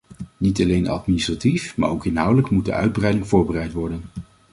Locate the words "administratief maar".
0.87-1.89